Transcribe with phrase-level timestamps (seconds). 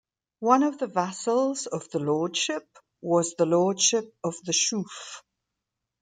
[0.39, 2.67] One of the vassals of the lordship
[3.03, 5.21] was the Lordship of the Shuf.